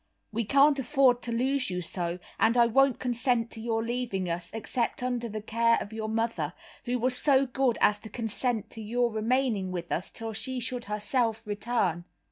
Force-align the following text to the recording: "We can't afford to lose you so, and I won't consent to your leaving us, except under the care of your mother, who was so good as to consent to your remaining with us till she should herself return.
"We 0.31 0.45
can't 0.45 0.79
afford 0.79 1.21
to 1.21 1.31
lose 1.31 1.69
you 1.69 1.81
so, 1.83 2.17
and 2.39 2.57
I 2.57 2.65
won't 2.65 2.97
consent 2.97 3.51
to 3.51 3.61
your 3.61 3.83
leaving 3.83 4.31
us, 4.31 4.49
except 4.51 5.03
under 5.03 5.29
the 5.29 5.43
care 5.43 5.77
of 5.79 5.93
your 5.93 6.09
mother, 6.09 6.53
who 6.85 6.97
was 6.97 7.15
so 7.15 7.45
good 7.45 7.77
as 7.81 7.99
to 7.99 8.09
consent 8.09 8.71
to 8.71 8.81
your 8.81 9.11
remaining 9.11 9.71
with 9.71 9.91
us 9.91 10.09
till 10.09 10.33
she 10.33 10.59
should 10.59 10.85
herself 10.85 11.45
return. 11.45 12.05